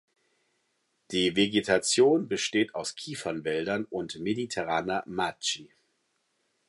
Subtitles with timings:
[1.11, 5.69] Die Vegetation besteht aus Kiefernwäldern und mediterraner Macchie.